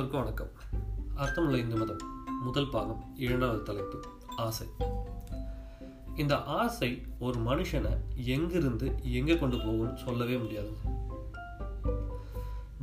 [0.00, 0.78] எல்லோருக்கும் வணக்கம்.
[1.14, 1.96] அர்த்தமுள்ள இந்து மதம்
[2.42, 4.00] முதல் பாகம் இரண்டாவது தலைப்பு
[4.36, 4.66] ஆசை.
[6.16, 10.76] இந்த ஆசை ஒரு மனுஷனை எங்கிருந்து எங்க கொண்டு போகும்னு சொல்லவே முடியாது.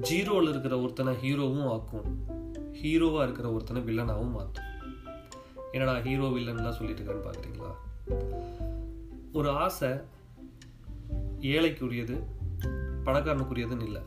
[0.01, 2.25] ஜீரோவில் இருக்கிற ஒருத்தனை ஹீரோவும் ஆக்கும்.
[2.73, 4.65] ஹீரோவா இருக்கிற ஒருத்தனை வில்லனாவும் மாற்றும்.
[5.71, 7.73] என்னடா ஹீரோ வில்லன்லாம் சொல்லிட்டு இருக்கேன்னு பார்க்குறீங்களா
[9.33, 9.89] ஒரு ஆசை
[11.39, 12.23] ஏழைக்குரியது
[13.05, 14.01] பணக்காரனுக்குரியதுன்னு இல்லை.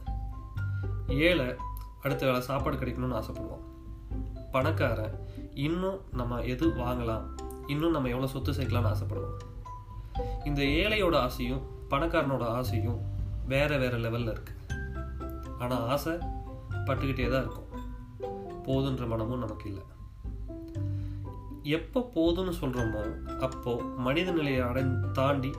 [1.08, 1.68] ஏழை
[2.02, 3.64] அடுத்த வேளை சாப்பாடு கிடைக்கணும்னு ஆசைப்படுவோம்.
[4.52, 5.16] பணக்காரன்
[5.54, 7.24] இன்னும் நம்ம எது வாங்கலாம்?
[7.66, 9.38] இன்னும் நம்ம எவ்வளோ சொத்து சேர்க்கலாம்னு ஆசைப்படுவோம்.
[10.44, 13.00] இந்த ஏழையோட ஆசையும் பணக்காரனோட ஆசையும்
[13.46, 14.52] வேற வேற லெவலில் இருக்கு.
[15.58, 16.12] ஆனால் ஆசை
[16.86, 17.68] பட்டுக்கிட்டே தான் இருக்கும்.
[18.66, 19.84] போதுன்ற மனமும் நமக்கு இல்லை.
[21.62, 23.02] எப்போ போதும்னு சொல்கிறோமோ
[23.38, 24.82] அப்போ மனித நிலையை அடை
[25.12, 25.50] தாண்டி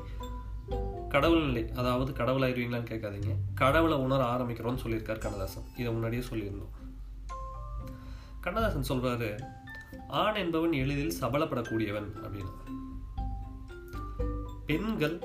[1.14, 3.32] கடவுள் நிலை அதாவது கடவுள் ஆயிருவீங்களான்னு கேட்காதீங்க.
[3.62, 5.68] கடவுளை உணர ஆரம்பிக்கிறோம்னு சொல்லியிருக்கார் கண்ணதாசன்.
[5.78, 6.76] இதை முன்னாடியே சொல்லியிருந்தோம்.
[8.42, 9.30] கண்ணதாசன் சொல்றாரு
[10.22, 12.54] ஆண் என்பவன் எளிதில் சபலப்படக்கூடியவன் அப்படின்னு.
[14.66, 15.18] பெண்கள்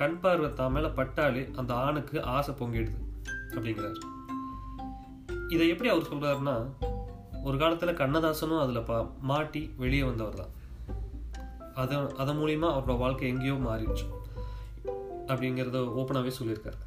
[0.00, 3.00] கண் பார்வை தான் மேல பட்டாலே அந்த ஆணுக்கு ஆசை பொங்கிடுது
[3.54, 3.98] அப்படிங்கிறார்.
[5.48, 6.56] இதை எப்படி அவர் சொல்றாருன்னா
[7.42, 8.96] ஒரு காலத்துல கண்ணதாசனும் அதுல பா
[9.30, 10.54] மாட்டி வெளியே வந்தவர் தான்
[11.82, 14.06] அது அதன் மூலியமா அவரோட வாழ்க்கை எங்கேயோ மாறிடுச்சு.
[15.28, 16.78] அப்படிங்கிறத ஓப்பனாகவே சொல்லியிருக்காரு.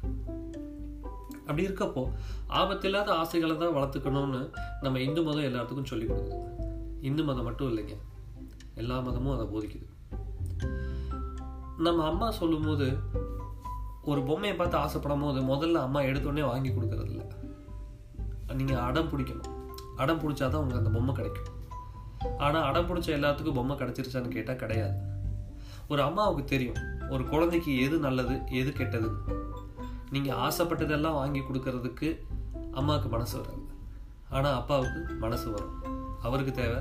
[1.40, 2.02] அப்படி இருக்கப்போ
[2.48, 6.40] ஆபத்தில்லாத ஆசைகளை தான் வளர்த்துக்கணும்னு நம்ம இந்து மதம் எல்லாத்துக்கும் சொல்லிக் கொடுக்குது.
[7.00, 7.96] இந்து மதம் மட்டும் இல்லைங்க.
[8.74, 9.88] எல்லா மதமும் அதை போதிக்குது.
[11.78, 12.98] நம்ம அம்மா சொல்லும்போது
[14.02, 17.26] ஒரு பொம்மையை பார்த்து ஆசைப்படும் போது முதல்ல அம்மா எடுத்தோடனே வாங்கி கொடுக்கறது இல்லை.
[18.54, 19.50] நீங்கள் அடம் பிடிக்கணும்.
[19.96, 21.50] அடம் பிடிச்சாதான் உங்களுக்கு அந்த பொம்மை கிடைக்கும்.
[22.38, 24.94] ஆனால் அடம் பிடிச்ச எல்லாத்துக்கும் பொம்மை கிடைச்சிருச்சான்னு கேட்டால் கிடையாது.
[25.88, 26.91] ஒரு அம்மாவுக்கு தெரியும்.
[27.12, 29.08] ஒரு குழந்தைக்கு எது நல்லது எது கெட்டது?
[30.14, 32.08] நீங்கள் ஆசைப்பட்டதெல்லாம் வாங்கி கொடுக்கறதுக்கு
[32.78, 33.62] அம்மாவுக்கு மனசு வராது.
[34.36, 35.76] ஆனால் அப்பாவுக்கு மனசு வரும்.
[36.26, 36.80] அவருக்கு தேவை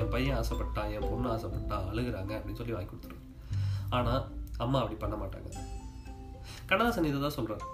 [0.00, 3.26] என் பையன் ஆசைப்பட்டான் என் பொண்ணு ஆசைப்பட்டா அழுகுறாங்க அப்படின்னு சொல்லி வாங்கி கொடுத்துருவாங்க
[3.98, 4.22] ஆனால்
[4.64, 5.50] அம்மா அப்படி பண்ண மாட்டாங்க.
[6.70, 7.64] கண்ணதாசன் இதை தான் சொல்கிறார்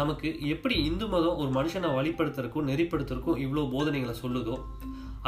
[0.00, 4.56] நமக்கு எப்படி இந்து மதம் ஒரு மனுஷனை வழிப்படுத்துறதுக்கும் நெறிப்படுத்துறதுக்கும் இவ்வளோ போதனைகளை சொல்லுதோ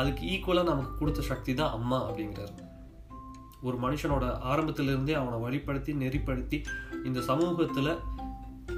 [0.00, 2.54] அதுக்கு ஈக்குவலாக நமக்கு கொடுத்த சக்தி தான் அம்மா அப்படிங்கிறாரு.
[3.64, 6.58] ஒரு மனுஷனோட ஆரம்பத்திலிருந்தே அவனை வழிப்படுத்தி நெறிப்படுத்தி
[7.04, 7.96] இந்த சமூகத்தில்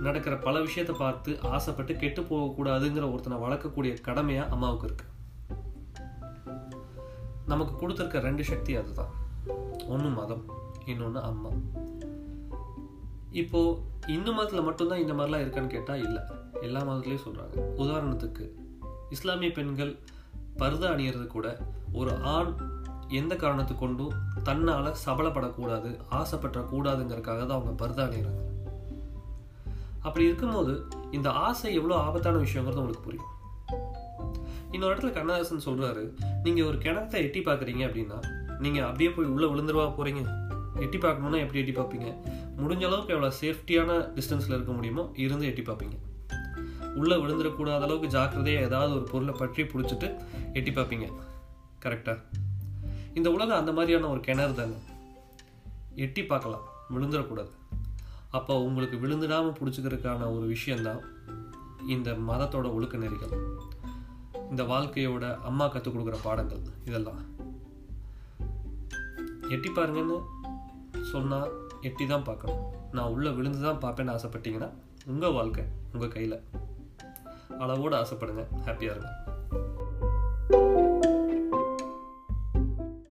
[0.01, 5.05] நடக்கிற பல விஷயத்தை பார்த்து ஆசைப்பட்டு கெட்டு போகக்கூடாதுங்கிற ஒருத்தனை வளர்க்கக்கூடிய கடமையா அம்மாவுக்கு இருக்கு.
[7.47, 9.13] நமக்கு கொடுத்துருக்க ரெண்டு சக்தி அதுதான்.
[9.89, 10.45] ஒன்று மதம்
[10.87, 11.49] இன்னொன்று அம்மா.
[13.31, 16.23] இப்போ இந்து மதத்தில் மட்டும்தான் இந்த மாதிரிலாம் இருக்கான்னு கேட்டால் இல்லை.
[16.63, 18.51] எல்லா மதத்துலேயும் சொல்கிறாங்க உதாரணத்துக்கு
[19.11, 19.99] இஸ்லாமிய பெண்கள்
[20.59, 21.59] பருதா அணியறது கூட
[21.93, 22.55] ஒரு ஆண்
[23.09, 28.33] எந்த காரணத்து கொண்டும் தன்னால் சபலப்படக்கூடாது ஆசைப்படக்கூடாதுங்கிறதுக்காக தான் அவங்க பருதா
[30.03, 33.33] அப்படி இருக்கும்போது இந்த ஆசை எவ்வளோ ஆபத்தான விஷயங்கிறது உங்களுக்கு புரியும்.
[34.73, 36.13] இன்னொரு இடத்துல கண்ணதாசன் சொல்கிறாரு
[36.43, 38.19] நீங்கள் ஒரு கிணத்தை எட்டி பார்க்குறீங்க அப்படின்னா
[38.61, 40.45] நீங்கள் அப்படியே போய் உள்ளே விழுந்துருவா போகிறீங்க
[40.81, 42.17] எட்டி பார்க்கணுன்னா எப்படி எட்டி பார்ப்பீங்க?
[42.57, 45.97] முடிஞ்ச அளவுக்கு எவ்வளோ சேஃப்டியான டிஸ்டன்ஸில் இருக்க முடியுமோ இருந்து எட்டி பார்ப்பீங்க.
[46.95, 50.17] உள்ளே விழுந்துடக்கூடாத அளவுக்கு ஜாக்கிரதையாக ஏதாவது ஒரு பொருளை பற்றி பிடிச்சிட்டு
[50.53, 51.09] எட்டி பார்ப்பீங்க.
[51.83, 52.19] கரெக்டாக
[53.19, 54.79] இந்த உலகம் அந்த மாதிரியான ஒரு கிணறு தாங்க
[56.05, 57.53] எட்டி பார்க்கலாம் விழுந்துடக்கூடாது.
[58.39, 61.01] அப்போ உங்களுக்கு விழுந்துடாமல் பிடிச்சிக்கிறதுக்கான ஒரு விஷயந்தான்
[61.95, 63.33] இந்த மதத்தோட ஒழுக்க நெறிகள்.
[64.51, 67.23] இந்த வாழ்க்கையோட அம்மா கற்றுக் கொடுக்குற பாடங்கள் இதெல்லாம்.
[69.55, 70.19] எட்டி பாருங்கன்னு
[71.13, 71.51] சொன்னால்
[71.81, 72.63] எட்டி தான் பார்க்கணும்.
[72.93, 74.71] நான் உள்ளே விழுந்து தான் பார்ப்பேன்னு ஆசைப்பட்டீங்கன்னா
[75.07, 76.39] உங்கள் வாழ்க்கை உங்கள் கையில்.
[77.63, 78.45] அளவோடு ஆசைப்படுங்க.
[78.69, 79.13] ஹாப்பியாக இருங்க.